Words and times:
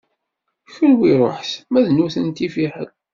Kenwi 0.73 1.11
ṛuḥet 1.19 1.51
ma 1.71 1.79
d 1.85 1.87
nutenti 1.91 2.47
fiḥel. 2.53 2.89